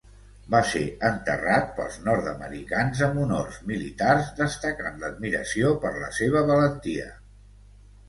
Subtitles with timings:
[0.53, 0.79] Va ser
[1.09, 7.11] enterrat pels nord-americans amb honors militars destacant l'admiració per la seva valentia.